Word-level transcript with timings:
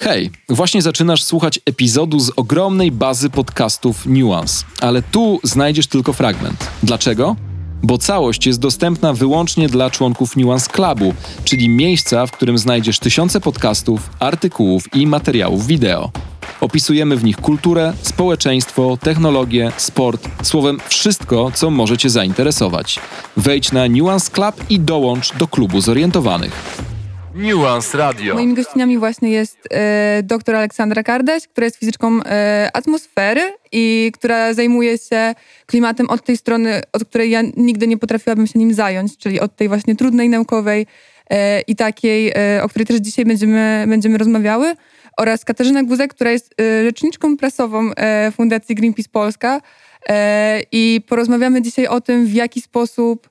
Hej, 0.00 0.30
właśnie 0.48 0.82
zaczynasz 0.82 1.24
słuchać 1.24 1.60
epizodu 1.66 2.20
z 2.20 2.30
ogromnej 2.36 2.92
bazy 2.92 3.30
podcastów 3.30 4.06
Nuance, 4.06 4.64
ale 4.80 5.02
tu 5.02 5.40
znajdziesz 5.42 5.86
tylko 5.86 6.12
fragment. 6.12 6.70
Dlaczego? 6.82 7.36
Bo 7.82 7.98
całość 7.98 8.46
jest 8.46 8.60
dostępna 8.60 9.12
wyłącznie 9.12 9.68
dla 9.68 9.90
członków 9.90 10.36
Nuance 10.36 10.70
Clubu, 10.70 11.14
czyli 11.44 11.68
miejsca, 11.68 12.26
w 12.26 12.32
którym 12.32 12.58
znajdziesz 12.58 12.98
tysiące 12.98 13.40
podcastów, 13.40 14.10
artykułów 14.18 14.94
i 14.94 15.06
materiałów 15.06 15.66
wideo. 15.66 16.10
Opisujemy 16.60 17.16
w 17.16 17.24
nich 17.24 17.36
kulturę, 17.36 17.92
społeczeństwo, 18.02 18.98
technologię, 19.00 19.72
sport, 19.76 20.28
słowem 20.42 20.78
wszystko, 20.88 21.50
co 21.54 21.70
może 21.70 21.98
Cię 21.98 22.10
zainteresować. 22.10 22.98
Wejdź 23.36 23.72
na 23.72 23.88
Nuance 23.88 24.30
Club 24.30 24.54
i 24.70 24.80
dołącz 24.80 25.36
do 25.36 25.48
klubu 25.48 25.80
zorientowanych. 25.80 26.86
Nuance 27.36 27.98
Radio. 27.98 28.34
Moimi 28.34 28.54
gościniami 28.54 28.98
właśnie 28.98 29.30
jest 29.30 29.58
e, 29.70 30.22
dr 30.22 30.56
Aleksandra 30.56 31.02
Kardaś, 31.02 31.48
która 31.48 31.64
jest 31.64 31.76
fizyczką 31.76 32.20
e, 32.24 32.70
atmosfery 32.72 33.52
i 33.72 34.12
która 34.14 34.54
zajmuje 34.54 34.98
się 34.98 35.34
klimatem 35.66 36.10
od 36.10 36.24
tej 36.24 36.36
strony, 36.36 36.82
od 36.92 37.04
której 37.04 37.30
ja 37.30 37.42
nigdy 37.56 37.86
nie 37.86 37.98
potrafiłabym 37.98 38.46
się 38.46 38.58
nim 38.58 38.74
zająć, 38.74 39.18
czyli 39.18 39.40
od 39.40 39.56
tej 39.56 39.68
właśnie 39.68 39.96
trudnej 39.96 40.28
naukowej 40.28 40.86
e, 41.30 41.60
i 41.60 41.76
takiej, 41.76 42.32
e, 42.36 42.62
o 42.62 42.68
której 42.68 42.86
też 42.86 42.96
dzisiaj 42.96 43.24
będziemy, 43.24 43.84
będziemy 43.88 44.18
rozmawiały, 44.18 44.74
oraz 45.16 45.44
Katarzyna 45.44 45.82
Guzek, 45.82 46.14
która 46.14 46.30
jest 46.30 46.54
e, 46.60 46.84
rzeczniczką 46.84 47.36
prasową 47.36 47.90
e, 47.96 48.32
Fundacji 48.36 48.74
Greenpeace 48.74 49.08
Polska 49.12 49.60
i 50.72 51.00
porozmawiamy 51.08 51.62
dzisiaj 51.62 51.86
o 51.86 52.00
tym, 52.00 52.26
w 52.26 52.32
jaki 52.32 52.60
sposób 52.60 53.28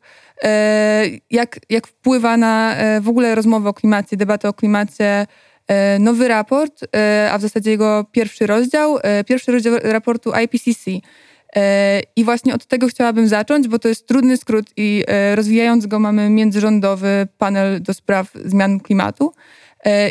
jak, 1.31 1.59
jak 1.69 1.87
wpływa 1.87 2.37
na 2.37 2.75
e, 2.75 3.01
w 3.01 3.09
ogóle 3.09 3.35
rozmowę 3.35 3.69
o 3.69 3.73
klimacie, 3.73 4.17
debatę 4.17 4.49
o 4.49 4.53
klimacie 4.53 5.27
e, 5.67 5.99
nowy 5.99 6.27
raport, 6.27 6.85
a 7.31 7.37
w 7.37 7.41
zasadzie 7.41 7.71
jego 7.71 8.05
pierwszy 8.11 8.47
rozdział, 8.47 8.97
pierwszy 9.25 9.51
rozdział 9.51 9.73
raportu 9.83 10.31
IPCC. 10.43 10.91
I 12.15 12.23
właśnie 12.23 12.53
od 12.53 12.65
tego 12.65 12.87
chciałabym 12.87 13.27
zacząć, 13.27 13.67
bo 13.67 13.79
to 13.79 13.87
jest 13.87 14.07
trudny 14.07 14.37
skrót 14.37 14.65
i 14.77 15.03
rozwijając 15.35 15.85
go 15.85 15.99
mamy 15.99 16.29
międzyrządowy 16.29 17.27
panel 17.37 17.81
do 17.81 17.93
spraw 17.93 18.31
zmian 18.45 18.79
klimatu. 18.79 19.33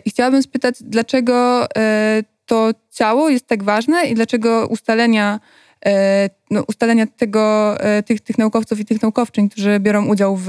I 0.04 0.10
chciałabym 0.10 0.42
spytać, 0.42 0.74
dlaczego 0.80 1.66
to 2.46 2.70
ciało 2.90 3.28
jest 3.28 3.46
tak 3.46 3.62
ważne 3.62 4.06
i 4.06 4.14
dlaczego 4.14 4.66
ustalenia 4.66 5.40
E, 5.40 5.40
no, 6.50 6.64
ustalenia 6.68 7.06
tego, 7.06 7.76
e, 7.80 8.02
tych, 8.02 8.20
tych 8.20 8.38
naukowców 8.38 8.80
i 8.80 8.84
tych 8.84 9.02
naukowczyń, 9.02 9.48
którzy 9.48 9.80
biorą 9.80 10.06
udział 10.06 10.36
w 10.36 10.48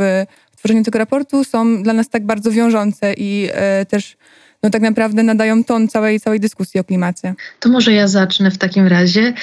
tworzeniu 0.57 0.83
tego 0.83 0.99
raportu, 0.99 1.43
są 1.43 1.83
dla 1.83 1.93
nas 1.93 2.09
tak 2.09 2.25
bardzo 2.25 2.51
wiążące 2.51 3.13
i 3.17 3.49
e, 3.53 3.85
też 3.85 4.17
no, 4.63 4.69
tak 4.69 4.81
naprawdę 4.81 5.23
nadają 5.23 5.63
ton 5.63 5.87
całej, 5.87 6.19
całej 6.19 6.39
dyskusji 6.39 6.79
o 6.79 6.83
klimacie. 6.83 7.33
To 7.59 7.69
może 7.69 7.93
ja 7.93 8.07
zacznę 8.07 8.51
w 8.51 8.57
takim 8.57 8.87
razie. 8.87 9.33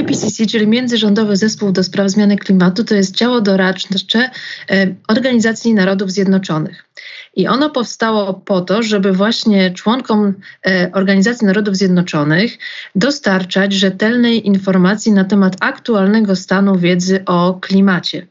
IPCC, 0.00 0.46
czyli 0.46 0.66
Międzyrządowy 0.66 1.36
Zespół 1.36 1.72
do 1.72 1.84
Spraw 1.84 2.10
Zmiany 2.10 2.36
Klimatu, 2.36 2.84
to 2.84 2.94
jest 2.94 3.14
działo 3.14 3.40
doradcze 3.40 4.30
Organizacji 5.08 5.74
Narodów 5.74 6.10
Zjednoczonych. 6.10 6.84
I 7.36 7.48
ono 7.48 7.70
powstało 7.70 8.34
po 8.34 8.60
to, 8.60 8.82
żeby 8.82 9.12
właśnie 9.12 9.70
członkom 9.70 10.34
e, 10.66 10.90
Organizacji 10.92 11.46
Narodów 11.46 11.76
Zjednoczonych 11.76 12.58
dostarczać 12.94 13.72
rzetelnej 13.72 14.46
informacji 14.46 15.12
na 15.12 15.24
temat 15.24 15.56
aktualnego 15.60 16.36
stanu 16.36 16.78
wiedzy 16.78 17.24
o 17.24 17.58
klimacie. 17.60 18.26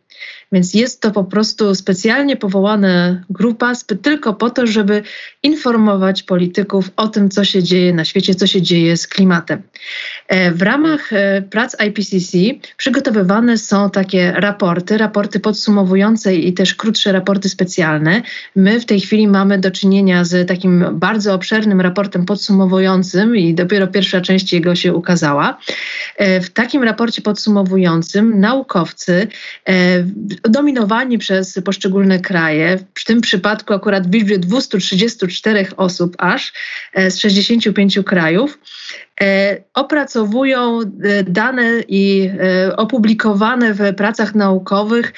Więc 0.51 0.73
jest 0.73 1.01
to 1.01 1.11
po 1.11 1.23
prostu 1.23 1.75
specjalnie 1.75 2.35
powołana 2.35 3.23
grupa 3.29 3.73
tylko 4.01 4.33
po 4.33 4.49
to, 4.49 4.67
żeby 4.67 5.03
informować 5.43 6.23
polityków 6.23 6.91
o 6.95 7.07
tym, 7.07 7.29
co 7.29 7.45
się 7.45 7.63
dzieje 7.63 7.93
na 7.93 8.05
świecie, 8.05 8.35
co 8.35 8.47
się 8.47 8.61
dzieje 8.61 8.97
z 8.97 9.07
klimatem. 9.07 9.61
E, 10.27 10.51
w 10.51 10.61
ramach 10.61 11.13
e, 11.13 11.41
prac 11.41 11.75
IPCC 11.87 12.37
przygotowywane 12.77 13.57
są 13.57 13.89
takie 13.89 14.31
raporty, 14.31 14.97
raporty 14.97 15.39
podsumowujące 15.39 16.35
i 16.35 16.53
też 16.53 16.75
krótsze 16.75 17.11
raporty 17.11 17.49
specjalne. 17.49 18.21
My 18.55 18.79
w 18.79 18.85
tej 18.85 18.99
chwili 18.99 19.27
mamy 19.27 19.59
do 19.59 19.71
czynienia 19.71 20.23
z 20.23 20.47
takim 20.47 20.85
bardzo 20.93 21.33
obszernym 21.33 21.81
raportem 21.81 22.25
podsumowującym 22.25 23.35
i 23.35 23.53
dopiero 23.53 23.87
pierwsza 23.87 24.21
część 24.21 24.53
jego 24.53 24.75
się 24.75 24.93
ukazała. 24.93 25.57
E, 26.17 26.41
w 26.41 26.49
takim 26.49 26.83
raporcie 26.83 27.21
podsumowującym 27.21 28.39
naukowcy 28.39 29.27
dominowani 30.43 31.17
przez 31.17 31.59
poszczególne 31.65 32.19
kraje, 32.19 32.79
w 32.95 33.05
tym 33.05 33.21
przypadku 33.21 33.73
akurat 33.73 34.07
w 34.07 34.13
liczbie 34.13 34.39
234 34.39 35.67
osób 35.77 36.15
aż 36.17 36.53
e, 36.93 37.11
z 37.11 37.17
65 37.17 37.99
krajów, 38.05 38.59
opracowują 39.73 40.79
e, 40.79 41.23
dane 41.23 41.81
i 41.87 42.29
e, 42.39 42.75
opublikowane 42.75 43.73
w 43.73 43.95
pracach 43.95 44.35
naukowych 44.35 45.13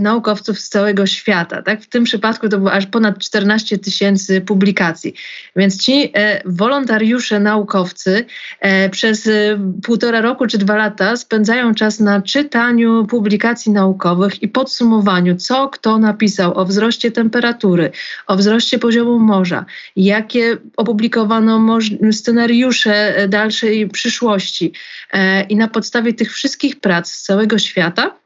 naukowców 0.00 0.58
z 0.58 0.68
całego 0.68 1.06
świata. 1.06 1.62
Tak? 1.62 1.82
W 1.82 1.88
tym 1.88 2.04
przypadku 2.04 2.48
to 2.48 2.58
było 2.58 2.72
aż 2.72 2.86
ponad 2.86 3.18
14 3.18 3.78
tysięcy 3.78 4.40
publikacji. 4.40 5.14
Więc 5.56 5.82
ci 5.82 6.12
wolontariusze, 6.44 7.40
naukowcy 7.40 8.24
przez 8.90 9.28
półtora 9.82 10.20
roku 10.20 10.46
czy 10.46 10.58
dwa 10.58 10.76
lata 10.76 11.16
spędzają 11.16 11.74
czas 11.74 12.00
na 12.00 12.22
czytaniu 12.22 13.06
publikacji 13.06 13.72
naukowych 13.72 14.42
i 14.42 14.48
podsumowaniu, 14.48 15.36
co 15.36 15.68
kto 15.68 15.98
napisał 15.98 16.58
o 16.58 16.64
wzroście 16.64 17.10
temperatury, 17.10 17.90
o 18.26 18.36
wzroście 18.36 18.78
poziomu 18.78 19.18
morza, 19.18 19.64
jakie 19.96 20.56
opublikowano 20.76 21.78
scenariusze 22.12 23.23
dalszej 23.28 23.88
przyszłości. 23.88 24.72
E, 25.12 25.42
I 25.42 25.56
na 25.56 25.68
podstawie 25.68 26.14
tych 26.14 26.32
wszystkich 26.32 26.80
prac 26.80 27.12
z 27.12 27.22
całego 27.22 27.58
świata 27.58 28.23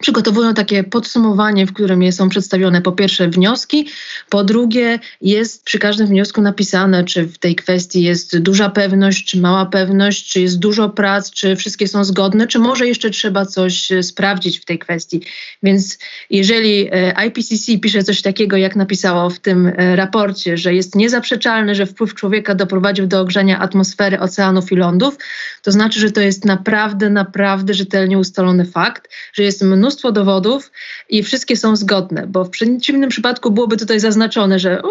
przygotowują 0.00 0.54
takie 0.54 0.84
podsumowanie, 0.84 1.66
w 1.66 1.72
którym 1.72 2.12
są 2.12 2.28
przedstawione 2.28 2.82
po 2.82 2.92
pierwsze 2.92 3.28
wnioski, 3.28 3.88
po 4.28 4.44
drugie 4.44 4.98
jest 5.20 5.64
przy 5.64 5.78
każdym 5.78 6.06
wniosku 6.06 6.42
napisane, 6.42 7.04
czy 7.04 7.24
w 7.24 7.38
tej 7.38 7.54
kwestii 7.54 8.02
jest 8.02 8.38
duża 8.38 8.70
pewność, 8.70 9.24
czy 9.24 9.40
mała 9.40 9.66
pewność, 9.66 10.32
czy 10.32 10.40
jest 10.40 10.58
dużo 10.58 10.88
prac, 10.88 11.30
czy 11.30 11.56
wszystkie 11.56 11.88
są 11.88 12.04
zgodne, 12.04 12.46
czy 12.46 12.58
może 12.58 12.86
jeszcze 12.86 13.10
trzeba 13.10 13.46
coś 13.46 13.92
e, 13.92 14.02
sprawdzić 14.02 14.60
w 14.60 14.64
tej 14.64 14.78
kwestii. 14.78 15.20
Więc 15.62 15.98
jeżeli 16.30 16.88
e, 16.92 17.26
IPCC 17.26 17.78
pisze 17.82 18.02
coś 18.02 18.22
takiego, 18.22 18.56
jak 18.56 18.76
napisało 18.76 19.30
w 19.30 19.38
tym 19.38 19.66
e, 19.66 19.96
raporcie, 19.96 20.56
że 20.56 20.74
jest 20.74 20.94
niezaprzeczalne, 20.94 21.74
że 21.74 21.86
wpływ 21.86 22.14
człowieka 22.14 22.54
doprowadził 22.54 23.06
do 23.06 23.20
ogrzania 23.20 23.58
atmosfery, 23.58 24.20
oceanów 24.20 24.72
i 24.72 24.76
lądów, 24.76 25.16
to 25.62 25.72
znaczy, 25.72 26.00
że 26.00 26.10
to 26.10 26.20
jest 26.20 26.44
naprawdę, 26.44 27.10
naprawdę 27.10 27.74
rzetelnie 27.74 28.18
ustalony 28.18 28.64
fakt, 28.64 29.08
że 29.32 29.42
jest 29.42 29.62
mnóstwo 29.62 29.89
mnóstwo 29.90 30.12
dowodów 30.12 30.70
i 31.08 31.22
wszystkie 31.22 31.56
są 31.56 31.76
zgodne, 31.76 32.26
bo 32.26 32.44
w 32.44 32.50
przeciwnym 32.50 33.10
przypadku 33.10 33.50
byłoby 33.50 33.76
tutaj 33.76 34.00
zaznaczone, 34.00 34.58
że 34.58 34.82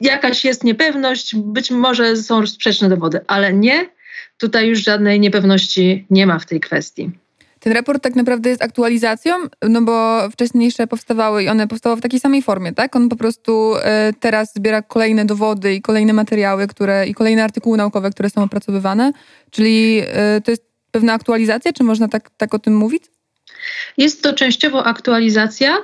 jakaś 0.00 0.44
jest 0.44 0.64
niepewność, 0.64 1.36
być 1.36 1.70
może 1.70 2.16
są 2.16 2.46
sprzeczne 2.46 2.88
dowody, 2.88 3.20
ale 3.26 3.52
nie, 3.52 3.86
tutaj 4.38 4.68
już 4.68 4.84
żadnej 4.84 5.20
niepewności 5.20 6.06
nie 6.10 6.26
ma 6.26 6.38
w 6.38 6.46
tej 6.46 6.60
kwestii. 6.60 7.10
Ten 7.60 7.72
raport 7.72 8.02
tak 8.02 8.16
naprawdę 8.16 8.50
jest 8.50 8.62
aktualizacją, 8.62 9.34
no 9.68 9.82
bo 9.82 10.28
wcześniejsze 10.30 10.86
powstawały 10.86 11.42
i 11.42 11.48
one 11.48 11.68
powstały 11.68 11.96
w 11.96 12.00
takiej 12.00 12.20
samej 12.20 12.42
formie, 12.42 12.72
tak? 12.72 12.96
On 12.96 13.08
po 13.08 13.16
prostu 13.16 13.74
e, 13.82 14.12
teraz 14.20 14.54
zbiera 14.54 14.82
kolejne 14.82 15.24
dowody 15.24 15.74
i 15.74 15.82
kolejne 15.82 16.12
materiały, 16.12 16.66
które 16.66 17.06
i 17.06 17.14
kolejne 17.14 17.44
artykuły 17.44 17.76
naukowe, 17.78 18.10
które 18.10 18.30
są 18.30 18.42
opracowywane. 18.42 19.12
Czyli 19.50 20.02
e, 20.06 20.40
to 20.40 20.50
jest 20.50 20.64
pewna 20.90 21.12
aktualizacja, 21.12 21.72
czy 21.72 21.84
można 21.84 22.08
tak, 22.08 22.30
tak 22.36 22.54
o 22.54 22.58
tym 22.58 22.76
mówić? 22.76 23.13
Jest 23.96 24.22
to 24.22 24.32
częściowo 24.32 24.86
aktualizacja, 24.86 25.78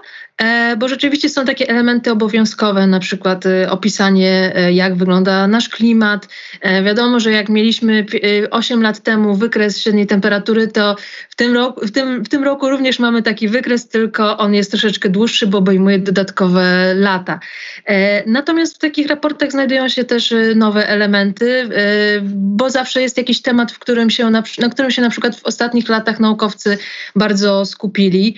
bo 0.78 0.88
rzeczywiście 0.88 1.28
są 1.28 1.44
takie 1.44 1.68
elementy 1.68 2.12
obowiązkowe, 2.12 2.86
na 2.86 3.00
przykład 3.00 3.46
e, 3.46 3.70
opisanie, 3.70 4.52
e, 4.54 4.72
jak 4.72 4.94
wygląda 4.94 5.46
nasz 5.46 5.68
klimat. 5.68 6.28
Wiadomo, 6.84 7.20
że 7.20 7.30
jak 7.30 7.48
mieliśmy 7.48 8.06
8 8.50 8.82
lat 8.82 9.00
temu 9.00 9.34
wykres 9.34 9.82
średniej 9.82 10.06
temperatury, 10.06 10.68
to 10.68 10.96
w 11.28 11.36
tym, 11.36 11.54
roku, 11.54 11.86
w, 11.86 11.90
tym, 11.90 12.24
w 12.24 12.28
tym 12.28 12.44
roku 12.44 12.70
również 12.70 12.98
mamy 12.98 13.22
taki 13.22 13.48
wykres, 13.48 13.88
tylko 13.88 14.38
on 14.38 14.54
jest 14.54 14.70
troszeczkę 14.70 15.08
dłuższy, 15.08 15.46
bo 15.46 15.58
obejmuje 15.58 15.98
dodatkowe 15.98 16.94
lata. 16.94 17.40
Natomiast 18.26 18.74
w 18.74 18.78
takich 18.78 19.06
raportach 19.06 19.52
znajdują 19.52 19.88
się 19.88 20.04
też 20.04 20.34
nowe 20.54 20.88
elementy, 20.88 21.68
bo 22.32 22.70
zawsze 22.70 23.02
jest 23.02 23.16
jakiś 23.16 23.42
temat, 23.42 23.72
w 23.72 23.78
którym 23.78 24.10
się 24.10 24.30
na, 24.30 24.42
na 24.58 24.68
którym 24.68 24.90
się 24.90 25.02
na 25.02 25.10
przykład 25.10 25.36
w 25.36 25.44
ostatnich 25.44 25.88
latach 25.88 26.20
naukowcy 26.20 26.78
bardzo 27.16 27.64
skupili 27.64 28.36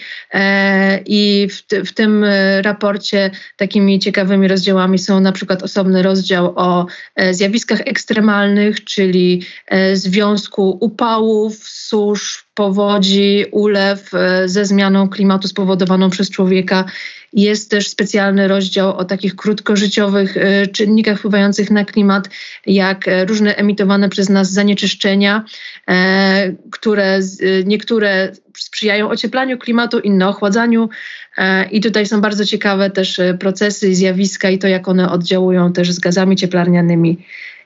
i 1.07 1.49
w, 1.51 1.87
w 1.89 1.92
w 1.93 1.95
tym 1.95 2.25
e, 2.25 2.63
raporcie 2.63 3.31
takimi 3.57 3.99
ciekawymi 3.99 4.49
rozdziałami 4.49 4.99
są 4.99 5.21
na 5.21 5.33
przykład 5.33 5.63
osobny 5.63 6.03
rozdział 6.03 6.53
o 6.57 6.87
e, 7.15 7.35
zjawiskach 7.35 7.81
ekstremalnych, 7.81 8.85
czyli 8.85 9.43
e, 9.67 9.97
związku 9.97 10.79
upałów, 10.81 11.69
susz, 11.69 12.47
powodzi, 12.55 13.45
ulew 13.51 14.11
ze 14.47 14.65
zmianą 14.65 15.09
klimatu 15.09 15.49
spowodowaną 15.49 16.11
przez 16.11 16.31
człowieka. 16.31 16.85
Jest 17.33 17.71
też 17.71 17.89
specjalny 17.89 18.49
rozdział 18.49 18.97
o 18.97 19.05
takich 19.05 19.37
krótkożyciowych 19.37 20.35
czynnikach 20.73 21.19
wpływających 21.19 21.71
na 21.71 21.85
klimat, 21.85 22.29
jak 22.67 23.05
różne 23.27 23.57
emitowane 23.57 24.09
przez 24.09 24.29
nas 24.29 24.51
zanieczyszczenia, 24.51 25.45
które 26.71 27.21
niektóre 27.65 28.33
sprzyjają 28.59 29.09
ocieplaniu 29.09 29.59
klimatu, 29.59 29.99
inne 29.99 30.29
ochładzaniu. 30.29 30.89
I 31.71 31.81
tutaj 31.81 32.07
są 32.07 32.21
bardzo 32.21 32.45
ciekawe 32.45 32.91
też 32.91 33.21
procesy, 33.41 33.95
zjawiska 33.95 34.51
i 34.51 34.59
to, 34.59 34.69
jak 34.69 34.89
one 34.89 35.11
oddziałują 35.11 35.73
też 35.73 35.93
z 35.93 35.99
gazami 35.99 36.37
cieplarnianymi. 36.37 37.19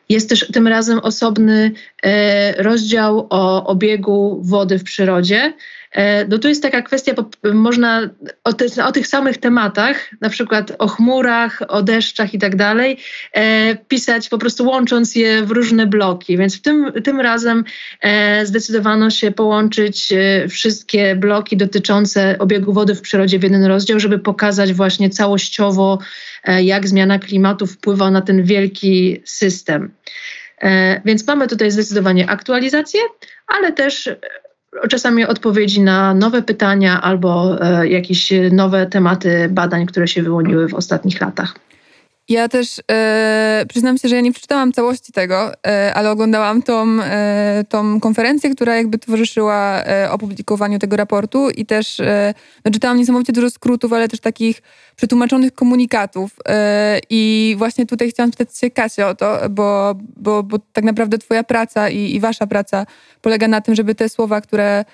Jest 0.09 0.29
też 0.29 0.47
tym 0.53 0.67
razem 0.67 0.99
osobny 0.99 1.73
e, 2.03 2.63
rozdział 2.63 3.27
o 3.31 3.67
obiegu 3.67 4.41
wody 4.45 4.79
w 4.79 4.85
przyrodzie. 4.85 5.53
E, 5.93 6.25
no 6.25 6.39
tu 6.39 6.49
jest 6.49 6.63
taka 6.63 6.83
kwestia, 6.83 7.13
można 7.55 8.11
o, 8.45 8.53
te, 8.53 8.85
o, 8.85 8.93
tych 8.93 9.07
samych 9.07 9.39
tematach, 9.39 10.11
na 10.21 10.29
przykład 10.29 10.73
o 10.79 10.89
chmurach, 10.89 11.63
o 11.69 11.83
deszczach 11.83 12.35
i 12.35 12.39
tak 12.39 12.57
dalej, 12.57 12.99
e, 13.33 13.77
pisać 13.77 14.29
po 14.29 14.39
prostu 14.39 14.67
łącząc 14.67 15.15
je 15.15 15.43
w 15.43 15.51
różne 15.51 15.87
bloki. 15.87 16.37
Więc 16.37 16.57
w 16.59 16.63
tym, 16.63 16.93
tym 17.05 17.21
razem 17.21 17.65
zdecydowano 18.45 19.11
się 19.11 19.31
połączyć 19.31 20.13
wszystkie 20.49 21.17
bloki 21.17 21.57
dotyczące 21.57 22.39
obiegu 22.39 22.73
wody 22.73 22.95
w 22.95 23.01
przyrodzie 23.01 23.39
w 23.39 23.43
jeden 23.43 23.65
rozdział, 23.65 24.01
żeby 24.01 24.19
pokazać 24.19 24.73
właśnie 24.73 25.11
całościowo, 25.11 25.99
jak 26.63 26.89
zmiana 26.89 27.19
klimatu 27.19 27.67
wpływa 27.67 28.11
na 28.11 28.23
ten 28.23 28.43
wielki 28.45 29.23
system. 29.25 29.93
Więc 31.05 31.27
mamy 31.27 31.49
tutaj 31.49 31.71
zdecydowanie 31.71 32.31
aktualizację, 32.31 33.01
ale 33.47 33.73
też 33.73 34.11
czasami 34.89 35.27
odpowiedzi 35.27 35.81
na 35.81 36.15
nowe 36.15 36.43
pytania 36.43 37.03
albo 37.03 37.61
e, 37.61 37.89
jakieś 37.89 38.33
nowe 38.53 38.87
tematy 38.87 39.49
badań, 39.51 39.87
które 39.87 40.09
się 40.09 40.23
wyłoniły 40.23 40.69
w 40.69 40.75
ostatnich 40.75 41.21
latach. 41.21 41.55
Ja 42.29 42.49
też 42.49 42.81
e, 42.91 43.65
przyznam 43.69 43.99
się, 43.99 44.09
że 44.09 44.17
ja 44.17 44.21
nie 44.21 44.33
przeczytałam 44.33 44.73
całości 44.73 45.13
tego, 45.13 45.53
e, 45.67 45.95
ale 45.95 46.11
oglądałam 46.11 46.63
tą, 46.63 47.03
e, 47.03 47.65
tą 47.69 48.01
konferencję, 48.01 48.51
która 48.51 48.77
jakby 48.77 48.99
towarzyszyła 48.99 49.83
e, 49.83 50.11
opublikowaniu 50.11 50.79
tego 50.79 50.97
raportu 50.97 51.51
i 51.51 51.67
też 51.67 52.01
e, 52.01 52.35
no, 52.65 52.71
czytałam 52.71 52.97
niesamowicie 52.97 53.33
dużo 53.33 53.51
skrótów, 53.51 53.93
ale 53.93 54.09
też 54.09 54.21
takich 54.21 54.63
przetłumaczonych 54.97 55.55
komunikatów. 55.55 56.37
E, 56.49 57.01
I 57.11 57.55
właśnie 57.59 57.87
tutaj 57.87 58.11
chciałam 58.11 58.33
spytać 58.33 58.59
się 58.59 58.71
Kasia 58.71 59.09
o 59.09 59.15
to, 59.15 59.39
bo, 59.51 59.95
bo, 60.17 60.43
bo 60.43 60.59
tak 60.73 60.85
naprawdę 60.85 61.19
twoja 61.19 61.45
praca 61.45 61.91
i, 61.91 62.15
i 62.15 62.21
wasza 62.21 62.47
praca 62.47 62.87
polega 63.23 63.49
na 63.49 63.61
tym, 63.61 63.75
żeby 63.75 63.95
te 63.95 64.09
słowa, 64.09 64.41
które 64.41 64.85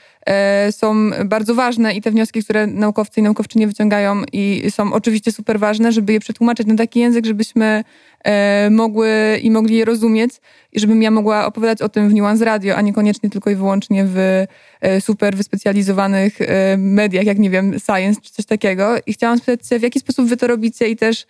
są 0.70 1.10
bardzo 1.24 1.54
ważne 1.54 1.94
i 1.94 2.02
te 2.02 2.10
wnioski, 2.10 2.44
które 2.44 2.66
naukowcy 2.66 3.20
i 3.20 3.22
naukowczynie 3.22 3.66
wyciągają 3.66 4.22
i 4.32 4.70
są 4.70 4.92
oczywiście 4.92 5.32
super 5.32 5.58
ważne, 5.58 5.92
żeby 5.92 6.12
je 6.12 6.20
przetłumaczyć 6.20 6.66
na 6.66 6.74
taki 6.74 7.00
język, 7.00 7.21
żebyśmy 7.26 7.84
e, 8.24 8.70
mogły 8.70 9.38
i 9.42 9.50
mogli 9.50 9.76
je 9.76 9.84
rozumieć 9.84 10.30
i 10.72 10.80
żebym 10.80 11.02
ja 11.02 11.10
mogła 11.10 11.46
opowiadać 11.46 11.82
o 11.82 11.88
tym 11.88 12.08
w 12.08 12.14
Nuance 12.14 12.44
Radio, 12.44 12.76
a 12.76 12.80
niekoniecznie 12.80 13.30
tylko 13.30 13.50
i 13.50 13.54
wyłącznie 13.54 14.04
w 14.04 14.46
e, 14.80 15.00
super 15.00 15.36
wyspecjalizowanych 15.36 16.38
mediach, 16.78 17.24
jak 17.24 17.38
nie 17.38 17.50
wiem, 17.50 17.78
Science 17.78 18.20
czy 18.20 18.32
coś 18.32 18.46
takiego. 18.46 18.94
I 19.06 19.12
chciałam 19.12 19.38
spytać 19.38 19.68
się, 19.68 19.78
w 19.78 19.82
jaki 19.82 20.00
sposób 20.00 20.28
wy 20.28 20.36
to 20.36 20.46
robicie 20.46 20.88
i 20.88 20.96
też 20.96 21.26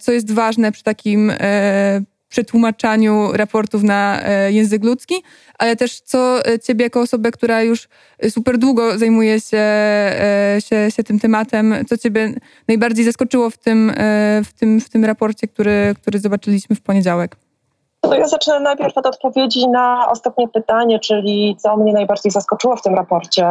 co 0.00 0.12
jest 0.12 0.32
ważne 0.32 0.72
przy 0.72 0.82
takim 0.82 1.32
przetłumaczaniu 2.30 3.32
raportów 3.32 3.82
na 3.82 4.22
e, 4.22 4.52
język 4.52 4.84
ludzki, 4.84 5.14
ale 5.58 5.76
też 5.76 6.00
co 6.00 6.46
e, 6.46 6.58
ciebie 6.58 6.84
jako 6.84 7.00
osobę, 7.00 7.30
która 7.30 7.62
już 7.62 7.88
super 8.28 8.58
długo 8.58 8.98
zajmuje 8.98 9.40
się, 9.40 9.58
e, 9.58 10.56
się, 10.58 10.90
się 10.90 11.04
tym 11.04 11.20
tematem, 11.20 11.74
co 11.88 11.96
ciebie 11.96 12.34
najbardziej 12.68 13.04
zaskoczyło 13.04 13.50
w 13.50 13.58
tym, 13.58 13.92
w 14.44 14.52
tym, 14.58 14.80
w 14.80 14.88
tym 14.88 15.04
raporcie, 15.04 15.48
który, 15.48 15.94
który 16.02 16.18
zobaczyliśmy 16.18 16.76
w 16.76 16.82
poniedziałek? 16.82 17.36
No 18.02 18.14
ja 18.14 18.28
zacznę 18.28 18.60
najpierw 18.60 18.98
od 18.98 19.06
odpowiedzi 19.06 19.68
na 19.68 20.08
ostatnie 20.10 20.48
pytanie, 20.48 20.98
czyli 20.98 21.56
co 21.58 21.76
mnie 21.76 21.92
najbardziej 21.92 22.32
zaskoczyło 22.32 22.76
w 22.76 22.82
tym 22.82 22.94
raporcie. 22.94 23.46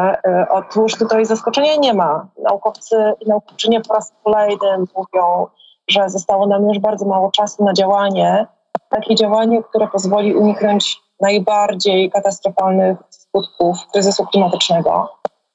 Otóż 0.50 0.96
tutaj 0.96 1.26
zaskoczenia 1.26 1.76
nie 1.76 1.94
ma. 1.94 2.28
Naukowcy 2.44 2.96
i 3.22 3.30
naukowczynie 3.30 3.82
po 3.82 3.94
raz 3.94 4.14
kolejny 4.24 4.78
mówią, 4.78 5.48
że 5.88 6.10
zostało 6.10 6.48
nam 6.48 6.68
już 6.68 6.80
bardzo 6.80 7.06
mało 7.06 7.32
czasu 7.32 7.64
na 7.64 7.74
działanie, 7.74 8.48
takie 8.90 9.16
działanie, 9.16 9.64
które 9.64 9.88
pozwoli 9.88 10.36
uniknąć 10.36 11.02
najbardziej 11.22 12.12
katastrofalnych 12.12 12.98
skutków 13.10 13.78
kryzysu 13.94 14.26
klimatycznego. 14.26 15.10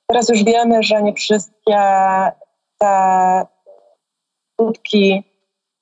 Teraz 0.07 0.29
już 0.29 0.45
wiemy, 0.45 0.83
że 0.83 1.03
nie 1.03 1.13
wszystkie 1.13 1.79
te 2.79 3.47
skutki 4.53 5.25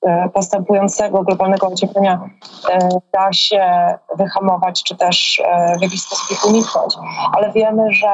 e, 0.05 0.29
postępującego 0.29 1.23
globalnego 1.23 1.67
ocieplenia 1.67 2.29
e, 2.69 2.89
da 3.13 3.33
się 3.33 3.97
wyhamować, 4.17 4.83
czy 4.83 4.95
też 4.95 5.41
e, 5.45 5.77
w 5.77 5.81
jakiś 5.81 6.01
sposób 6.01 6.31
ich 6.31 6.45
uniknąć, 6.45 6.95
ale 7.33 7.51
wiemy, 7.51 7.93
że 7.93 8.11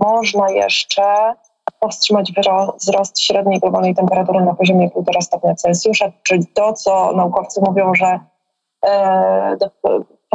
można 0.00 0.50
jeszcze 0.50 1.34
powstrzymać 1.80 2.32
wzrost 2.76 3.20
średniej 3.20 3.60
globalnej 3.60 3.94
temperatury 3.94 4.40
na 4.40 4.54
poziomie 4.54 4.90
1,5 4.90 5.22
stopnia 5.22 5.54
Celsjusza, 5.54 6.12
czyli 6.22 6.46
to, 6.46 6.72
co 6.72 7.12
naukowcy 7.12 7.60
mówią, 7.60 7.94
że 7.94 8.20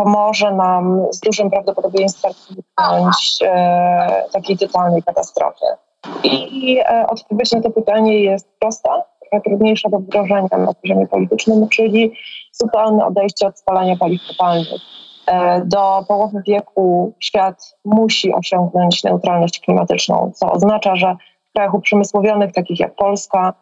pomoże 0.03 0.51
nam 0.51 1.05
z 1.11 1.19
dużym 1.19 1.49
prawdopodobieństwem 1.49 2.31
uniknąć 2.49 3.39
e, 3.41 4.23
takiej 4.33 4.57
totalnej 4.57 5.03
katastrofy. 5.03 5.65
I 6.23 6.77
e, 6.79 7.07
odpowiedź 7.07 7.51
na 7.51 7.61
to 7.61 7.69
pytanie 7.69 8.23
jest 8.23 8.49
prosta, 8.59 9.03
trochę 9.21 9.43
trudniejsza 9.43 9.89
do 9.89 9.99
wdrożenia 9.99 10.57
na 10.57 10.73
poziomie 10.73 11.07
politycznym, 11.07 11.69
czyli 11.69 12.13
zupełne 12.51 13.05
odejście 13.05 13.47
od 13.47 13.59
spalania 13.59 13.95
paliw 13.97 14.21
kopalnych. 14.27 14.81
Do 15.65 16.03
połowy 16.07 16.41
wieku 16.47 17.13
świat 17.19 17.75
musi 17.85 18.33
osiągnąć 18.33 19.03
neutralność 19.03 19.59
klimatyczną, 19.59 20.31
co 20.35 20.51
oznacza, 20.51 20.95
że 20.95 21.15
w 21.49 21.53
krajach 21.53 21.73
uprzemysłowionych, 21.73 22.53
takich 22.53 22.79
jak 22.79 22.95
Polska, 22.95 23.53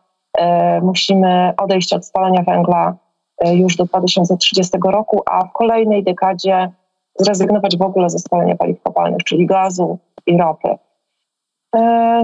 musimy 0.82 1.54
odejść 1.58 1.94
od 1.94 2.06
spalania 2.06 2.44
węgla 2.44 2.96
E, 3.07 3.07
już 3.46 3.76
do 3.76 3.86
2030 3.86 4.78
roku, 4.86 5.22
a 5.26 5.46
w 5.46 5.52
kolejnej 5.52 6.04
dekadzie 6.04 6.72
zrezygnować 7.20 7.78
w 7.78 7.82
ogóle 7.82 8.10
ze 8.10 8.20
spalania 8.20 8.56
paliw 8.56 8.82
kopalnych, 8.84 9.24
czyli 9.24 9.46
gazu 9.46 9.98
i 10.26 10.38
ropy. 10.38 10.76
E, 11.76 12.24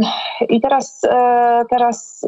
I 0.50 0.62
teraz, 0.62 1.02
e, 1.04 1.62
teraz 1.70 2.28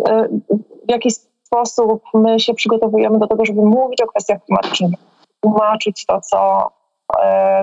w 0.88 0.92
jaki 0.92 1.12
sposób 1.12 2.04
my 2.14 2.40
się 2.40 2.54
przygotowujemy 2.54 3.20
do 3.20 3.28
tego, 3.28 3.46
żeby 3.46 3.62
mówić 3.62 4.02
o 4.02 4.08
kwestiach 4.08 4.46
klimatycznych, 4.46 4.92
tłumaczyć 5.40 6.06
to, 6.06 6.22
co 6.22 6.70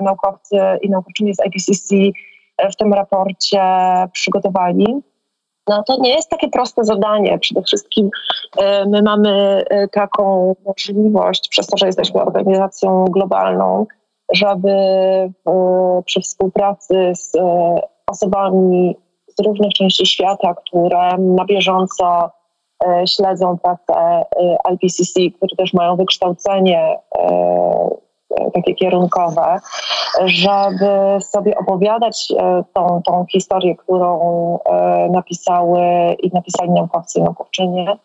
naukowcy 0.03 0.57
i 0.83 0.91
naukowczyni 0.91 1.35
z 1.35 1.39
IPCC 1.47 1.95
w 2.73 2.77
tym 2.77 2.93
raporcie 2.93 3.63
przygotowali. 4.13 5.03
No 5.69 5.83
to 5.83 5.97
nie 6.01 6.15
jest 6.15 6.31
takie 6.31 6.49
proste 6.49 6.85
zadanie. 6.85 7.39
Przede 7.39 7.63
wszystkim 7.63 8.11
e, 8.59 8.87
my 8.87 9.03
mamy 9.03 9.65
e, 9.71 9.89
taką 9.89 10.55
możliwość, 10.67 11.49
przez 11.49 11.67
to, 11.67 11.77
że 11.77 11.87
jesteśmy 11.87 12.23
organizacją 12.23 13.05
globalną, 13.05 13.87
żeby 14.35 14.73
przy 16.05 16.21
współpracy 16.21 17.13
z 17.15 17.37
e, 17.37 17.81
osobami 18.07 18.97
z 19.39 19.47
różnych 19.47 19.73
części 19.73 20.07
świata, 20.07 20.55
które 20.55 21.19
na 21.19 21.45
bieżąco 21.45 22.31
śledzą 23.07 23.59
pracę 23.59 24.25
IPCC, 24.73 25.21
które 25.37 25.57
też 25.57 25.73
mają 25.73 25.97
wykształcenie 25.97 26.99
takie 28.55 28.75
kierunkowe, 28.75 29.61
żeby 30.25 31.19
sobie 31.21 31.59
opowiadać 31.59 32.33
e, 32.39 32.65
tą, 32.75 33.03
tą 33.05 33.27
historię, 33.33 33.77
którą 33.77 34.59
e, 34.65 35.09
napisały 35.11 35.81
i 36.23 36.31
napisali 36.35 36.71
naukowcy 36.71 37.19
i 37.19 37.23
naukowczynie 37.23 37.97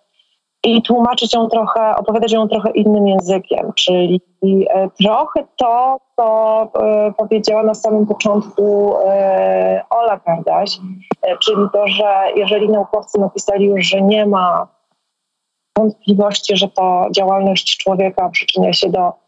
i 0.63 0.81
tłumaczyć 0.81 1.33
ją 1.33 1.47
trochę, 1.47 1.95
opowiadać 1.95 2.31
ją 2.31 2.47
trochę 2.47 2.71
innym 2.71 3.07
językiem, 3.07 3.73
czyli 3.75 4.21
e, 4.69 4.89
trochę 4.89 5.43
to, 5.55 5.97
co 6.15 6.67
powiedziała 7.17 7.63
na 7.63 7.73
samym 7.73 8.05
początku 8.05 8.95
Ola 9.89 10.19
Kardaś, 10.25 10.79
czyli 11.39 11.61
to, 11.73 11.87
że 11.87 12.13
jeżeli 12.35 12.69
naukowcy 12.69 13.19
napisali 13.19 13.65
już, 13.65 13.85
że 13.85 14.01
nie 14.01 14.25
ma 14.25 14.67
wątpliwości, 15.77 16.57
że 16.57 16.67
to 16.67 17.07
działalność 17.11 17.77
człowieka 17.77 18.29
przyczynia 18.29 18.73
się 18.73 18.89
do 18.89 19.26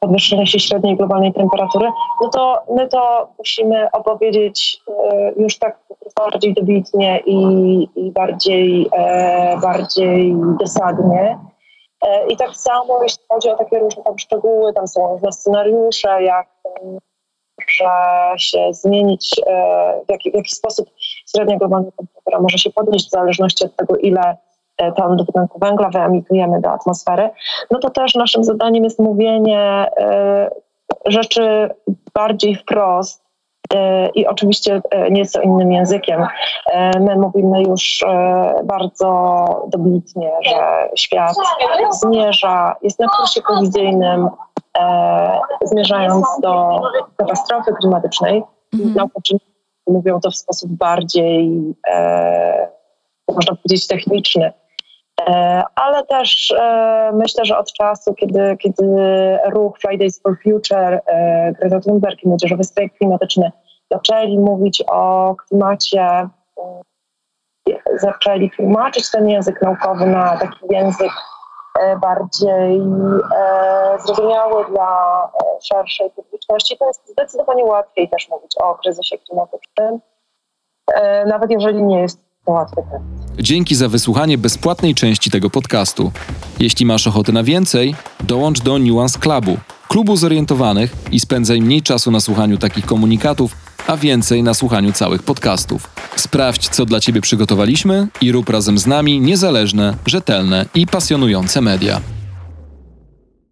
podwyższenia 0.00 0.46
się 0.46 0.58
średniej 0.58 0.96
globalnej 0.96 1.32
temperatury, 1.32 1.88
no 2.22 2.28
to 2.28 2.62
my 2.74 2.88
to 2.88 3.28
musimy 3.38 3.90
opowiedzieć 3.90 4.80
e, 4.88 5.32
już 5.36 5.58
tak 5.58 5.78
bardziej 6.16 6.54
dobitnie 6.54 7.20
i, 7.26 7.38
i 7.96 8.10
bardziej, 8.10 8.88
e, 8.92 9.58
bardziej 9.62 10.34
dosadnie. 10.60 11.38
I 12.28 12.36
tak 12.36 12.50
samo 12.56 13.02
jeśli 13.02 13.24
chodzi 13.28 13.48
o 13.48 13.56
takie 13.56 13.78
różne 13.78 14.02
tam 14.02 14.18
szczegóły, 14.18 14.72
tam 14.72 14.88
są 14.88 15.12
różne 15.12 15.32
scenariusze, 15.32 16.22
jak 16.22 16.48
może 17.58 18.34
się 18.38 18.72
zmienić, 18.72 19.40
e, 19.46 20.00
w 20.08 20.10
jaki, 20.10 20.30
w 20.30 20.34
jaki 20.34 20.54
sposób 20.54 20.90
średnia 21.34 21.58
globalna 21.58 21.90
temperatura 21.90 22.40
może 22.40 22.58
się 22.58 22.70
podnieść 22.70 23.06
w 23.06 23.10
zależności 23.10 23.64
od 23.64 23.76
tego, 23.76 23.96
ile 23.96 24.20
e, 24.20 24.36
ton 24.96 25.16
dwutlenku 25.16 25.58
węgla 25.58 25.88
wyemitujemy 25.88 26.60
do 26.60 26.70
atmosfery, 26.70 27.30
no 27.70 27.78
to 27.78 27.90
też 27.90 28.14
naszym 28.14 28.44
zadaniem 28.44 28.84
jest 28.84 28.98
mówienie 28.98 29.90
e, 29.96 30.50
rzeczy 31.06 31.70
bardziej 32.14 32.56
wprost, 32.56 33.28
e, 33.74 34.08
i 34.08 34.26
oczywiście 34.26 34.82
e, 34.90 35.10
nieco 35.10 35.40
innym 35.40 35.72
językiem. 35.72 36.26
E, 36.66 37.00
My 37.00 37.16
mówimy 37.16 37.62
już 37.62 38.04
bardzo 38.64 39.44
dobitnie, 39.68 40.32
że 40.42 40.88
świat 40.96 41.36
zmierza, 41.90 42.76
jest 42.82 42.98
na 42.98 43.08
kursie 43.08 43.42
kolizyjnym, 43.42 44.28
zmierzając 45.62 46.26
do 46.42 46.80
katastrofy 47.16 47.72
klimatycznej. 47.80 48.42
Mhm. 48.74 48.94
Naukowczyni 48.94 49.40
mówią 49.86 50.20
to 50.20 50.30
w 50.30 50.36
sposób 50.36 50.70
bardziej, 50.70 51.74
można 53.28 53.56
powiedzieć, 53.56 53.86
techniczny. 53.86 54.52
E, 55.26 55.62
ale 55.74 56.06
też 56.06 56.54
e, 56.58 57.10
myślę, 57.14 57.44
że 57.44 57.58
od 57.58 57.72
czasu, 57.72 58.14
kiedy, 58.14 58.56
kiedy 58.56 58.84
ruch 59.50 59.78
Fridays 59.78 60.22
for 60.22 60.36
Future, 60.42 61.00
e, 61.06 61.52
Greta 61.52 61.80
Thunberg 61.80 62.24
i 62.24 62.28
Młodzieżowy 62.28 62.64
Strajk 62.64 62.94
Klimatyczny 62.94 63.52
zaczęli 63.90 64.38
mówić 64.38 64.84
o 64.86 65.34
klimacie, 65.34 66.28
zaczęli 67.96 68.50
tłumaczyć 68.50 69.10
ten 69.10 69.28
język 69.28 69.62
naukowy 69.62 70.06
na 70.06 70.36
taki 70.36 70.66
język 70.70 71.12
bardziej 72.00 72.82
zrozumiały 74.04 74.64
dla 74.64 75.22
szerszej 75.62 76.10
publiczności, 76.10 76.78
to 76.78 76.86
jest 76.86 77.08
zdecydowanie 77.08 77.64
łatwiej 77.64 78.08
też 78.08 78.28
mówić 78.28 78.56
o 78.56 78.74
kryzysie 78.74 79.18
klimatycznym, 79.18 80.00
nawet 81.26 81.50
jeżeli 81.50 81.82
nie 81.82 82.00
jest 82.00 82.27
Dzięki 83.38 83.74
za 83.74 83.88
wysłuchanie 83.88 84.38
bezpłatnej 84.38 84.94
części 84.94 85.30
tego 85.30 85.50
podcastu. 85.50 86.12
Jeśli 86.60 86.86
masz 86.86 87.06
ochotę 87.06 87.32
na 87.32 87.42
więcej, 87.42 87.94
dołącz 88.24 88.60
do 88.60 88.78
Nuance 88.78 89.18
Clubu, 89.18 89.56
klubu 89.88 90.16
zorientowanych 90.16 90.96
i 91.12 91.20
spędzaj 91.20 91.60
mniej 91.60 91.82
czasu 91.82 92.10
na 92.10 92.20
słuchaniu 92.20 92.58
takich 92.58 92.86
komunikatów, 92.86 93.56
a 93.86 93.96
więcej 93.96 94.42
na 94.42 94.54
słuchaniu 94.54 94.92
całych 94.92 95.22
podcastów. 95.22 95.90
Sprawdź, 96.16 96.68
co 96.68 96.86
dla 96.86 97.00
Ciebie 97.00 97.20
przygotowaliśmy 97.20 98.08
i 98.20 98.32
rób 98.32 98.48
razem 98.48 98.78
z 98.78 98.86
nami 98.86 99.20
niezależne, 99.20 99.96
rzetelne 100.06 100.66
i 100.74 100.86
pasjonujące 100.86 101.60
media. 101.60 102.00